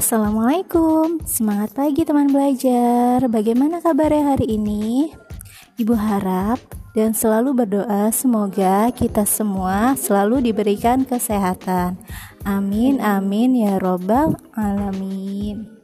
Assalamualaikum, 0.00 1.20
semangat 1.28 1.76
pagi 1.76 2.08
teman 2.08 2.32
belajar. 2.32 3.20
Bagaimana 3.28 3.84
kabarnya 3.84 4.32
hari 4.32 4.56
ini? 4.56 5.12
Ibu 5.76 5.92
harap 5.92 6.56
dan 6.96 7.12
selalu 7.12 7.52
berdoa 7.52 8.08
semoga 8.08 8.88
kita 8.96 9.28
semua 9.28 9.92
selalu 10.00 10.48
diberikan 10.48 11.04
kesehatan. 11.04 12.00
Amin, 12.48 12.96
amin 13.04 13.52
ya 13.52 13.76
Robbal 13.76 14.40
'Alamin. 14.56 15.79